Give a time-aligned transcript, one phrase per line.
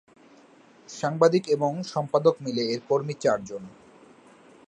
[0.89, 3.63] সাংবাদিক এবং সম্পাদক মিলে এর কর্মী চারজন।